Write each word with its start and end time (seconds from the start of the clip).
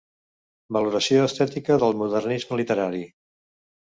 Valoració 0.77 1.27
estètica 1.29 1.77
del 1.83 1.95
Modernisme 2.01 2.59
literari. 2.63 3.05